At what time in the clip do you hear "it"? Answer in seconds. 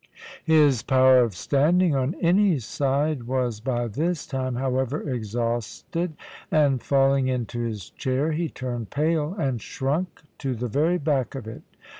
11.47-11.61